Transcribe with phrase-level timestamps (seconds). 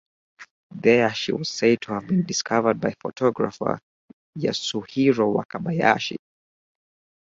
[0.71, 3.77] There she was said to have been discovered by photographer
[4.35, 6.15] Yasuhiro Wakabayashi.